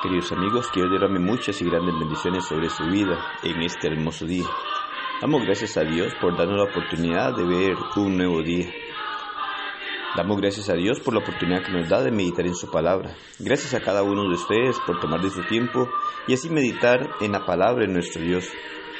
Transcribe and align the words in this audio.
Queridos 0.00 0.30
amigos, 0.30 0.68
quiero 0.72 0.88
derrame 0.90 1.18
muchas 1.18 1.60
y 1.60 1.64
grandes 1.64 1.92
bendiciones 1.98 2.44
sobre 2.44 2.70
su 2.70 2.84
vida 2.84 3.18
en 3.42 3.60
este 3.62 3.88
hermoso 3.88 4.26
día. 4.26 4.46
Damos 5.20 5.42
gracias 5.42 5.76
a 5.76 5.82
Dios 5.82 6.14
por 6.20 6.36
darnos 6.36 6.56
la 6.56 6.70
oportunidad 6.70 7.34
de 7.34 7.44
ver 7.44 7.74
un 7.96 8.16
nuevo 8.16 8.40
día. 8.40 8.70
Damos 10.16 10.40
gracias 10.40 10.68
a 10.68 10.74
Dios 10.74 11.00
por 11.00 11.14
la 11.14 11.20
oportunidad 11.20 11.64
que 11.64 11.72
nos 11.72 11.88
da 11.88 12.00
de 12.00 12.12
meditar 12.12 12.46
en 12.46 12.54
su 12.54 12.70
palabra. 12.70 13.16
Gracias 13.40 13.74
a 13.74 13.80
cada 13.80 14.04
uno 14.04 14.22
de 14.28 14.34
ustedes 14.34 14.78
por 14.86 15.00
tomar 15.00 15.20
de 15.20 15.30
su 15.30 15.42
tiempo 15.48 15.88
y 16.28 16.34
así 16.34 16.48
meditar 16.48 17.10
en 17.20 17.32
la 17.32 17.44
palabra 17.44 17.84
de 17.84 17.92
nuestro 17.92 18.22
Dios. 18.22 18.48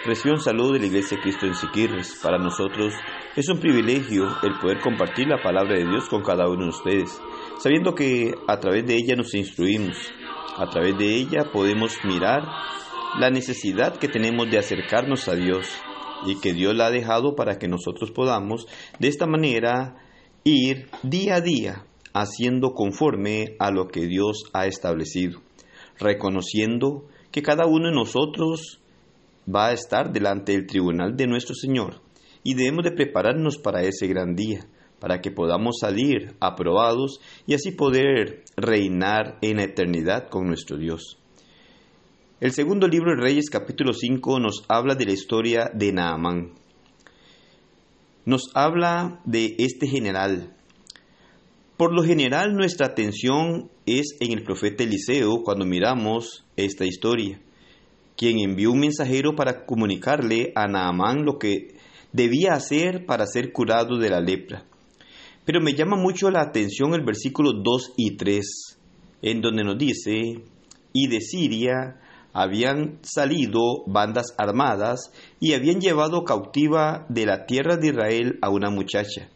Reciban 0.05 0.41
salud 0.41 0.73
de 0.73 0.81
la 0.81 0.87
Iglesia 0.87 1.21
Cristo 1.21 1.47
en 1.47 1.55
Siquirres. 1.55 2.19
Para 2.21 2.39
nosotros 2.39 2.93
es 3.37 3.49
un 3.49 3.61
privilegio 3.61 4.27
el 4.43 4.59
poder 4.59 4.81
compartir 4.81 5.29
la 5.29 5.41
palabra 5.41 5.77
de 5.77 5.85
Dios 5.85 6.09
con 6.09 6.23
cada 6.23 6.49
uno 6.49 6.65
de 6.65 6.71
ustedes, 6.71 7.21
sabiendo 7.59 7.95
que 7.95 8.35
a 8.49 8.59
través 8.59 8.85
de 8.85 8.97
ella 8.97 9.15
nos 9.15 9.35
instruimos, 9.35 9.97
a 10.57 10.69
través 10.71 10.97
de 10.99 11.17
ella 11.17 11.51
podemos 11.53 11.97
mirar 12.05 12.43
la 13.19 13.31
necesidad 13.31 13.97
que 13.97 14.09
tenemos 14.09 14.51
de 14.51 14.59
acercarnos 14.59 15.29
a 15.29 15.35
Dios 15.35 15.67
y 16.27 16.41
que 16.41 16.53
Dios 16.53 16.75
la 16.75 16.87
ha 16.87 16.91
dejado 16.91 17.35
para 17.37 17.59
que 17.59 17.69
nosotros 17.69 18.11
podamos 18.11 18.67
de 18.99 19.09
esta 19.09 19.27
manera 19.27 19.97
ir 20.45 20.89
día 21.03 21.37
a 21.37 21.41
día 21.41 21.85
haciendo 22.13 22.73
conforme 22.73 23.57
a 23.59 23.71
lo 23.71 23.89
que 23.89 24.07
Dios 24.07 24.45
ha 24.53 24.67
establecido, 24.67 25.41
reconociendo 25.99 27.07
que 27.31 27.43
cada 27.43 27.67
uno 27.67 27.89
de 27.89 27.95
nosotros 27.95 28.81
va 29.53 29.69
a 29.69 29.73
estar 29.73 30.13
delante 30.13 30.53
del 30.53 30.67
tribunal 30.67 31.17
de 31.17 31.27
nuestro 31.27 31.55
Señor 31.55 32.01
y 32.43 32.55
debemos 32.55 32.85
de 32.85 32.93
prepararnos 32.93 33.59
para 33.59 33.83
ese 33.83 34.07
gran 34.07 34.35
día 34.35 34.67
para 35.01 35.21
que 35.21 35.31
podamos 35.31 35.79
salir 35.81 36.35
aprobados 36.41 37.21
y 37.47 37.55
así 37.55 37.73
poder 37.73 38.45
reinar 38.57 39.39
en 39.43 39.59
la 39.59 39.65
eternidad 39.65 40.29
con 40.29 40.47
nuestro 40.47 40.77
Dios. 40.77 41.19
El 42.41 42.53
segundo 42.53 42.87
libro 42.87 43.11
de 43.11 43.21
Reyes 43.21 43.51
capítulo 43.51 43.93
5 43.93 44.39
nos 44.39 44.65
habla 44.69 44.95
de 44.95 45.07
la 45.07 45.13
historia 45.13 45.71
de 45.75 45.93
Naamán. 45.93 46.53
Nos 48.25 48.51
habla 48.55 49.21
de 49.25 49.57
este 49.59 49.89
general. 49.89 50.55
Por 51.77 51.93
lo 51.93 52.05
general 52.05 52.55
nuestra 52.55 52.87
atención 52.87 53.71
es 53.87 54.17
en 54.21 54.33
el 54.33 54.45
profeta 54.45 54.85
Eliseo 54.85 55.43
cuando 55.43 55.65
miramos 55.65 56.45
esta 56.57 56.85
historia, 56.85 57.41
quien 58.17 58.39
envió 58.39 58.71
un 58.71 58.81
mensajero 58.81 59.35
para 59.35 59.65
comunicarle 59.65 60.53
a 60.55 60.67
Naamán 60.69 61.25
lo 61.25 61.39
que 61.39 61.77
debía 62.13 62.53
hacer 62.53 63.05
para 63.07 63.27
ser 63.27 63.53
curado 63.53 63.99
de 63.99 64.11
la 64.11 64.21
lepra. 64.21 64.65
Pero 65.49 65.63
me 65.63 65.73
llama 65.73 65.97
mucho 65.97 66.31
la 66.31 66.43
atención 66.43 66.93
el 66.93 67.03
versículo 67.03 67.53
2 67.55 67.95
y 67.97 68.19
3, 68.19 68.79
en 69.23 69.41
donde 69.41 69.65
nos 69.65 69.79
dice, 69.79 70.45
y 70.93 71.09
de 71.09 71.23
Siria 71.23 72.03
habían 72.35 72.99
salido 73.01 73.83
bandas 73.87 74.35
armadas 74.37 75.11
y 75.41 75.55
habían 75.55 75.81
llevado 75.81 76.25
cautiva 76.25 77.07
de 77.09 77.25
la 77.25 77.47
tierra 77.47 77.79
de 77.79 77.89
Israel 77.89 78.39
a 78.43 78.51
una 78.51 78.69
muchacha, 78.69 79.31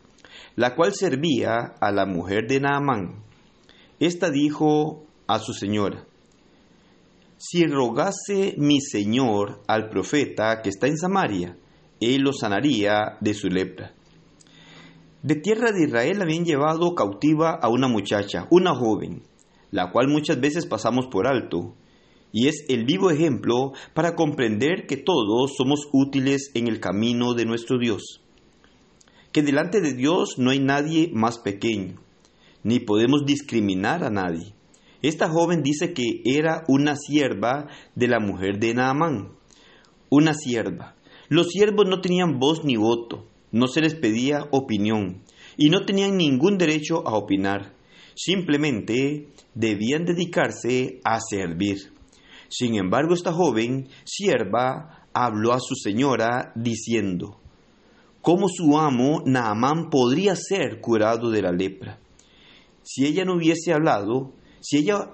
la 0.55 0.75
cual 0.75 0.93
servía 0.93 1.72
a 1.81 1.91
la 1.93 2.05
mujer 2.05 2.47
de 2.47 2.61
Naamán. 2.61 3.25
Esta 3.99 4.28
dijo 4.28 5.06
a 5.27 5.39
su 5.39 5.55
señora, 5.55 6.05
si 7.39 7.65
rogase 7.65 8.55
mi 8.59 8.83
señor 8.83 9.62
al 9.67 9.89
profeta 9.89 10.61
que 10.61 10.69
está 10.69 10.89
en 10.89 10.99
Samaria, 10.99 11.56
él 12.03 12.21
lo 12.21 12.34
sanaría 12.34 13.17
de 13.22 13.33
su 13.33 13.49
lepra. 13.49 13.95
De 15.22 15.37
tierra 15.37 15.71
de 15.71 15.84
Israel 15.84 16.21
habían 16.21 16.44
llevado 16.44 16.97
cautiva 16.97 17.53
a 17.53 17.69
una 17.69 17.87
muchacha, 17.87 18.49
una 18.50 18.75
joven, 18.75 19.22
la 19.71 19.93
cual 19.93 20.09
muchas 20.09 20.41
veces 20.41 20.66
pasamos 20.66 21.06
por 21.06 21.28
alto, 21.28 21.77
y 22.33 22.49
es 22.49 22.65
el 22.69 22.84
vivo 22.84 23.09
ejemplo 23.09 23.72
para 23.94 24.16
comprender 24.16 24.87
que 24.88 24.97
todos 24.97 25.55
somos 25.56 25.88
útiles 25.93 26.50
en 26.55 26.66
el 26.66 26.81
camino 26.81 27.34
de 27.34 27.44
nuestro 27.44 27.78
Dios. 27.78 28.21
Que 29.31 29.43
delante 29.43 29.81
de 29.81 29.94
Dios 29.94 30.38
no 30.38 30.50
hay 30.50 30.59
nadie 30.59 31.09
más 31.15 31.39
pequeño, 31.39 32.00
ni 32.65 32.81
podemos 32.81 33.25
discriminar 33.25 34.03
a 34.03 34.10
nadie. 34.10 34.54
Esta 35.03 35.28
joven 35.28 35.62
dice 35.62 35.93
que 35.93 36.22
era 36.25 36.65
una 36.66 36.97
sierva 36.97 37.69
de 37.94 38.09
la 38.09 38.19
mujer 38.19 38.59
de 38.59 38.75
Naamán. 38.75 39.34
Una 40.10 40.34
sierva. 40.34 40.97
Los 41.28 41.49
siervos 41.50 41.87
no 41.89 42.00
tenían 42.00 42.41
voz 42.41 42.65
ni 42.65 42.77
voto, 42.77 43.27
no 43.53 43.69
se 43.69 43.81
les 43.81 43.95
pedía 43.95 44.49
opinión 44.51 45.23
y 45.57 45.69
no 45.69 45.85
tenían 45.85 46.17
ningún 46.17 46.59
derecho 46.59 47.07
a 47.07 47.17
opinar. 47.17 47.75
Simplemente 48.15 49.29
debían 49.55 50.05
dedicarse 50.05 51.01
a 51.05 51.21
servir. 51.21 51.93
Sin 52.49 52.75
embargo, 52.75 53.15
esta 53.15 53.33
joven 53.33 53.89
sierva 54.05 55.07
habló 55.15 55.53
a 55.53 55.61
su 55.61 55.75
señora 55.75 56.53
diciendo, 56.55 57.39
¿cómo 58.21 58.49
su 58.49 58.79
amo 58.79 59.23
Naamán 59.25 59.91
podría 59.91 60.34
ser 60.37 60.81
curado 60.81 61.31
de 61.31 61.43
la 61.43 61.53
lepra? 61.53 61.99
Si 62.83 63.07
ella 63.07 63.25
no 63.25 63.37
hubiese 63.37 63.73
hablado, 63.73 64.33
si 64.61 64.79
ella 64.79 65.11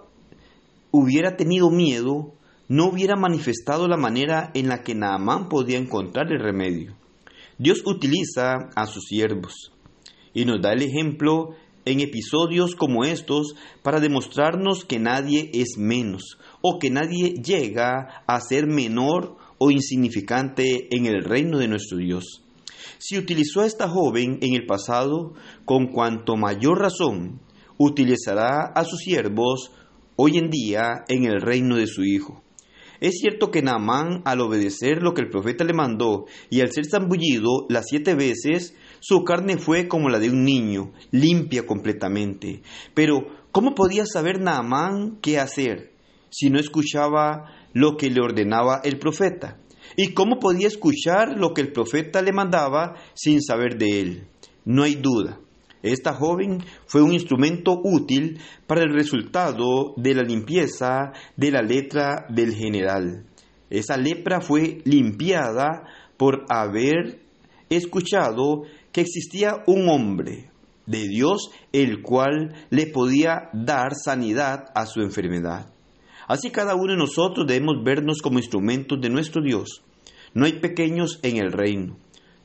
hubiera 0.90 1.36
tenido 1.36 1.70
miedo, 1.70 2.34
no 2.68 2.88
hubiera 2.88 3.16
manifestado 3.16 3.88
la 3.88 3.96
manera 3.96 4.50
en 4.54 4.68
la 4.68 4.82
que 4.82 4.94
Naamán 4.94 5.48
podía 5.48 5.78
encontrar 5.78 6.32
el 6.32 6.40
remedio. 6.40 6.97
Dios 7.58 7.82
utiliza 7.84 8.70
a 8.76 8.86
sus 8.86 9.06
siervos 9.06 9.72
y 10.32 10.44
nos 10.44 10.62
da 10.62 10.72
el 10.72 10.82
ejemplo 10.82 11.56
en 11.84 12.00
episodios 12.00 12.76
como 12.76 13.04
estos 13.04 13.54
para 13.82 13.98
demostrarnos 13.98 14.84
que 14.84 15.00
nadie 15.00 15.50
es 15.52 15.76
menos 15.76 16.38
o 16.60 16.78
que 16.78 16.90
nadie 16.90 17.34
llega 17.34 18.22
a 18.26 18.40
ser 18.40 18.66
menor 18.66 19.36
o 19.58 19.72
insignificante 19.72 20.94
en 20.94 21.06
el 21.06 21.24
reino 21.24 21.58
de 21.58 21.66
nuestro 21.66 21.98
Dios. 21.98 22.44
Si 22.98 23.18
utilizó 23.18 23.62
a 23.62 23.66
esta 23.66 23.88
joven 23.88 24.38
en 24.40 24.54
el 24.54 24.66
pasado, 24.66 25.34
con 25.64 25.88
cuanto 25.88 26.36
mayor 26.36 26.78
razón 26.78 27.40
utilizará 27.76 28.66
a 28.66 28.84
sus 28.84 29.00
siervos 29.00 29.72
hoy 30.14 30.38
en 30.38 30.50
día 30.50 31.04
en 31.08 31.24
el 31.24 31.40
reino 31.40 31.76
de 31.76 31.86
su 31.86 32.04
Hijo. 32.04 32.44
Es 33.00 33.18
cierto 33.20 33.50
que 33.50 33.62
Naamán, 33.62 34.22
al 34.24 34.40
obedecer 34.40 35.02
lo 35.02 35.14
que 35.14 35.20
el 35.20 35.30
profeta 35.30 35.64
le 35.64 35.72
mandó 35.72 36.26
y 36.50 36.60
al 36.60 36.72
ser 36.72 36.84
zambullido 36.86 37.66
las 37.68 37.86
siete 37.88 38.14
veces, 38.14 38.74
su 39.00 39.22
carne 39.22 39.56
fue 39.56 39.86
como 39.86 40.08
la 40.08 40.18
de 40.18 40.30
un 40.30 40.44
niño, 40.44 40.92
limpia 41.12 41.64
completamente. 41.64 42.62
Pero, 42.94 43.26
¿cómo 43.52 43.74
podía 43.74 44.04
saber 44.04 44.40
Naamán 44.40 45.18
qué 45.22 45.38
hacer 45.38 45.92
si 46.30 46.50
no 46.50 46.58
escuchaba 46.58 47.54
lo 47.72 47.96
que 47.96 48.10
le 48.10 48.20
ordenaba 48.20 48.80
el 48.82 48.98
profeta? 48.98 49.58
¿Y 49.96 50.12
cómo 50.12 50.38
podía 50.38 50.66
escuchar 50.66 51.36
lo 51.36 51.54
que 51.54 51.60
el 51.60 51.72
profeta 51.72 52.20
le 52.20 52.32
mandaba 52.32 52.96
sin 53.14 53.40
saber 53.40 53.78
de 53.78 54.00
él? 54.00 54.26
No 54.64 54.82
hay 54.82 54.96
duda. 54.96 55.40
Esta 55.82 56.12
joven 56.12 56.58
fue 56.86 57.02
un 57.02 57.12
instrumento 57.12 57.80
útil 57.82 58.40
para 58.66 58.82
el 58.82 58.92
resultado 58.92 59.94
de 59.96 60.14
la 60.14 60.22
limpieza 60.22 61.12
de 61.36 61.50
la 61.52 61.62
letra 61.62 62.26
del 62.28 62.54
general. 62.54 63.26
Esa 63.70 63.96
lepra 63.96 64.40
fue 64.40 64.80
limpiada 64.84 65.84
por 66.16 66.44
haber 66.48 67.20
escuchado 67.70 68.62
que 68.92 69.02
existía 69.02 69.62
un 69.66 69.88
hombre 69.88 70.50
de 70.86 71.06
Dios 71.06 71.50
el 71.72 72.02
cual 72.02 72.54
le 72.70 72.86
podía 72.86 73.50
dar 73.52 73.94
sanidad 73.94 74.64
a 74.74 74.86
su 74.86 75.00
enfermedad. 75.00 75.72
Así 76.26 76.50
cada 76.50 76.74
uno 76.74 76.92
de 76.92 76.98
nosotros 76.98 77.46
debemos 77.46 77.76
vernos 77.84 78.20
como 78.20 78.38
instrumentos 78.38 79.00
de 79.00 79.10
nuestro 79.10 79.42
Dios. 79.42 79.82
No 80.34 80.44
hay 80.44 80.54
pequeños 80.54 81.20
en 81.22 81.36
el 81.36 81.52
reino. 81.52 81.98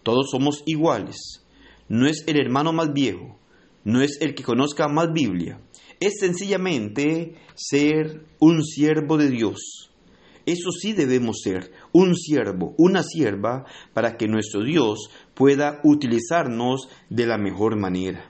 Todos 0.04 0.30
somos 0.30 0.62
iguales 0.66 1.43
no 1.90 2.08
es 2.08 2.24
el 2.28 2.40
hermano 2.40 2.74
más 2.74 2.94
viejo, 2.94 3.40
no 3.84 4.02
es 4.02 4.18
el 4.22 4.36
que 4.36 4.44
conozca 4.44 4.88
más 4.88 5.12
Biblia, 5.14 5.60
es 6.00 6.20
sencillamente 6.20 7.36
ser 7.56 8.26
un 8.40 8.64
siervo 8.64 9.18
de 9.18 9.30
Dios. 9.30 9.92
Eso 10.46 10.72
sí 10.72 10.92
debemos 10.92 11.40
ser, 11.42 11.72
un 11.94 12.16
siervo, 12.16 12.76
una 12.78 13.02
sierva, 13.02 13.66
para 13.94 14.18
que 14.18 14.28
nuestro 14.28 14.62
Dios 14.64 15.10
pueda 15.34 15.80
utilizarnos 15.84 16.90
de 17.10 17.26
la 17.26 17.38
mejor 17.38 17.78
manera. 17.78 18.30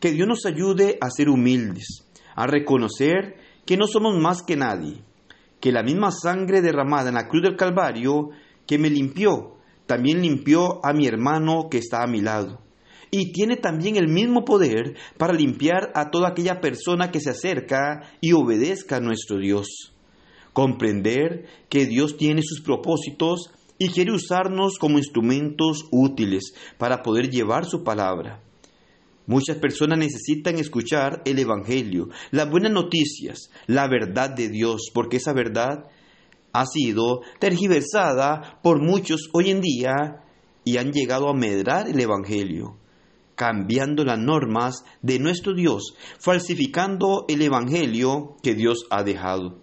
Que 0.00 0.12
Dios 0.12 0.26
nos 0.26 0.46
ayude 0.46 0.96
a 1.02 1.10
ser 1.10 1.28
humildes, 1.28 2.08
a 2.34 2.46
reconocer 2.46 3.36
que 3.66 3.76
no 3.76 3.86
somos 3.86 4.18
más 4.18 4.42
que 4.42 4.56
nadie, 4.56 5.02
que 5.60 5.70
la 5.70 5.82
misma 5.82 6.10
sangre 6.10 6.62
derramada 6.62 7.10
en 7.10 7.14
la 7.16 7.28
cruz 7.28 7.42
del 7.42 7.56
Calvario 7.56 8.30
que 8.66 8.78
me 8.78 8.88
limpió, 8.88 9.58
también 9.92 10.22
limpió 10.22 10.82
a 10.86 10.94
mi 10.94 11.06
hermano 11.06 11.68
que 11.70 11.76
está 11.76 12.02
a 12.02 12.06
mi 12.06 12.22
lado. 12.22 12.62
Y 13.10 13.30
tiene 13.32 13.56
también 13.56 13.96
el 13.96 14.08
mismo 14.08 14.42
poder 14.42 14.96
para 15.18 15.34
limpiar 15.34 15.92
a 15.94 16.10
toda 16.10 16.28
aquella 16.28 16.62
persona 16.62 17.10
que 17.10 17.20
se 17.20 17.28
acerca 17.28 18.00
y 18.22 18.32
obedezca 18.32 18.96
a 18.96 19.00
nuestro 19.00 19.36
Dios. 19.36 19.92
Comprender 20.54 21.44
que 21.68 21.84
Dios 21.84 22.16
tiene 22.16 22.40
sus 22.42 22.62
propósitos 22.62 23.50
y 23.76 23.90
quiere 23.90 24.12
usarnos 24.12 24.78
como 24.78 24.96
instrumentos 24.96 25.84
útiles 25.90 26.54
para 26.78 27.02
poder 27.02 27.28
llevar 27.28 27.66
su 27.66 27.84
palabra. 27.84 28.40
Muchas 29.26 29.58
personas 29.58 29.98
necesitan 29.98 30.58
escuchar 30.58 31.20
el 31.26 31.38
Evangelio, 31.38 32.08
las 32.30 32.50
buenas 32.50 32.72
noticias, 32.72 33.50
la 33.66 33.88
verdad 33.88 34.30
de 34.30 34.48
Dios, 34.48 34.90
porque 34.94 35.18
esa 35.18 35.34
verdad 35.34 35.84
ha 36.52 36.66
sido 36.66 37.22
tergiversada 37.38 38.60
por 38.62 38.82
muchos 38.82 39.28
hoy 39.32 39.50
en 39.50 39.60
día 39.60 40.22
y 40.64 40.76
han 40.76 40.92
llegado 40.92 41.28
a 41.28 41.34
medrar 41.34 41.88
el 41.88 41.98
Evangelio, 41.98 42.76
cambiando 43.34 44.04
las 44.04 44.18
normas 44.18 44.84
de 45.00 45.18
nuestro 45.18 45.54
Dios, 45.54 45.94
falsificando 46.18 47.24
el 47.28 47.42
Evangelio 47.42 48.36
que 48.42 48.54
Dios 48.54 48.86
ha 48.90 49.02
dejado. 49.02 49.58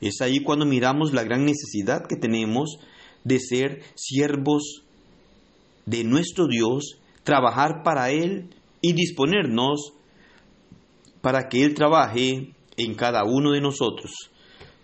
Es 0.00 0.20
ahí 0.22 0.42
cuando 0.42 0.64
miramos 0.64 1.12
la 1.12 1.24
gran 1.24 1.44
necesidad 1.44 2.06
que 2.08 2.16
tenemos 2.16 2.78
de 3.24 3.38
ser 3.38 3.82
siervos 3.94 4.82
de 5.84 6.04
nuestro 6.04 6.46
Dios, 6.46 6.98
trabajar 7.22 7.82
para 7.84 8.10
Él 8.10 8.54
y 8.80 8.94
disponernos 8.94 9.92
para 11.20 11.48
que 11.48 11.64
Él 11.64 11.74
trabaje 11.74 12.54
en 12.76 12.94
cada 12.94 13.24
uno 13.24 13.52
de 13.52 13.60
nosotros. 13.60 14.29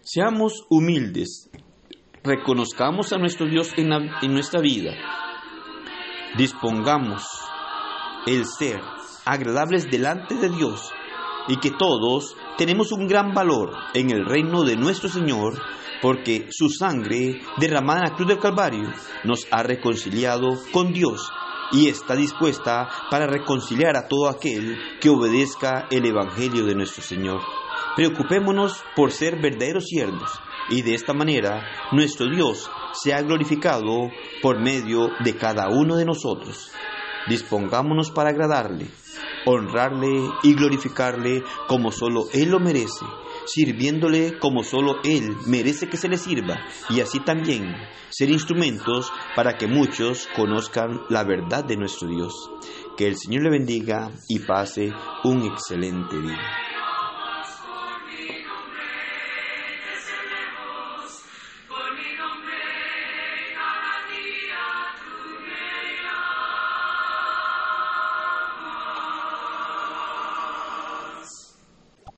Seamos 0.09 0.65
humildes, 0.71 1.51
reconozcamos 2.23 3.13
a 3.13 3.19
nuestro 3.19 3.49
Dios 3.49 3.73
en, 3.77 3.91
en 3.93 4.33
nuestra 4.33 4.61
vida, 4.61 4.93
dispongamos 6.39 7.25
el 8.25 8.45
ser 8.47 8.81
agradables 9.25 9.91
delante 9.91 10.37
de 10.37 10.49
Dios 10.49 10.93
y 11.49 11.57
que 11.57 11.73
todos 11.73 12.37
tenemos 12.57 12.93
un 12.93 13.09
gran 13.09 13.35
valor 13.35 13.73
en 13.95 14.13
el 14.13 14.25
reino 14.25 14.63
de 14.63 14.77
nuestro 14.77 15.09
Señor 15.09 15.61
porque 16.01 16.47
su 16.53 16.69
sangre 16.69 17.41
derramada 17.59 18.05
en 18.05 18.11
la 18.11 18.15
cruz 18.15 18.29
del 18.29 18.39
Calvario 18.39 18.93
nos 19.25 19.49
ha 19.51 19.65
reconciliado 19.65 20.51
con 20.71 20.93
Dios 20.93 21.33
y 21.73 21.89
está 21.89 22.15
dispuesta 22.15 22.89
para 23.11 23.27
reconciliar 23.27 23.97
a 23.97 24.07
todo 24.07 24.29
aquel 24.29 24.79
que 25.01 25.11
obedezca 25.11 25.89
el 25.91 26.07
Evangelio 26.07 26.65
de 26.65 26.77
nuestro 26.77 27.03
Señor. 27.03 27.41
Preocupémonos 27.97 28.85
por 28.95 29.11
ser 29.11 29.41
verdaderos 29.41 29.87
siervos 29.87 30.31
y 30.69 30.83
de 30.83 30.95
esta 30.95 31.15
manera 31.15 31.67
nuestro 31.93 32.29
Dios 32.29 32.71
sea 32.93 33.23
glorificado 33.23 34.11
por 34.43 34.61
medio 34.61 35.09
de 35.25 35.35
cada 35.35 35.71
uno 35.71 35.97
de 35.97 36.05
nosotros. 36.05 36.71
Dispongámonos 37.27 38.11
para 38.11 38.31
agradarle, 38.31 38.87
honrarle 39.47 40.29
y 40.43 40.55
glorificarle 40.55 41.43
como 41.69 41.91
solo 41.91 42.27
Él 42.35 42.51
lo 42.51 42.61
merece, 42.61 43.07
sirviéndole 43.47 44.39
como 44.39 44.63
solo 44.63 44.97
Él 45.03 45.35
merece 45.47 45.89
que 45.89 45.97
se 45.97 46.09
le 46.09 46.19
sirva 46.19 46.67
y 46.91 47.01
así 47.01 47.21
también 47.21 47.75
ser 48.11 48.29
instrumentos 48.29 49.11
para 49.35 49.57
que 49.57 49.69
muchos 49.69 50.29
conozcan 50.37 51.01
la 51.09 51.25
verdad 51.25 51.65
de 51.65 51.79
nuestro 51.79 52.09
Dios. 52.09 52.51
Que 52.99 53.07
el 53.07 53.17
Señor 53.17 53.45
le 53.45 53.51
bendiga 53.51 54.11
y 54.29 54.41
pase 54.41 54.93
un 55.25 55.45
excelente 55.45 56.21
día. 56.21 56.66